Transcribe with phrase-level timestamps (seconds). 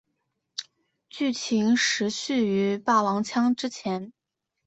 [1.11, 4.11] 剧情时序于霸王枪之前。